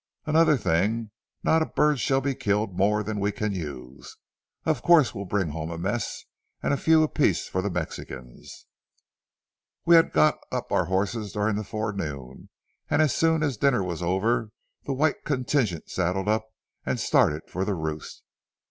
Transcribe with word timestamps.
And 0.25 0.35
another 0.35 0.57
thing, 0.57 1.11
not 1.43 1.61
a 1.61 1.67
bird 1.67 1.99
shall 1.99 2.21
be 2.21 2.33
killed 2.33 2.75
more 2.75 3.03
than 3.03 3.19
we 3.19 3.31
can 3.31 3.51
use. 3.53 4.17
Of 4.65 4.81
course 4.81 5.13
we'll 5.13 5.25
bring 5.25 5.49
home 5.49 5.69
a 5.69 5.77
mess, 5.77 6.23
and 6.63 6.73
a 6.73 6.77
few 6.77 7.03
apiece 7.03 7.45
for 7.47 7.61
the 7.61 7.69
Mexicans." 7.69 8.65
We 9.85 9.95
had 9.95 10.11
got 10.11 10.39
up 10.51 10.71
our 10.71 10.85
horses 10.85 11.33
during 11.33 11.55
the 11.55 11.63
forenoon, 11.63 12.49
and 12.89 12.99
as 13.03 13.13
soon 13.15 13.43
as 13.43 13.57
dinner 13.57 13.83
was 13.83 14.01
over 14.01 14.49
the 14.87 14.93
white 14.93 15.23
contingent 15.23 15.87
saddled 15.91 16.27
up 16.27 16.47
and 16.83 16.99
started 16.99 17.43
for 17.47 17.63
the 17.63 17.75
roost. 17.75 18.23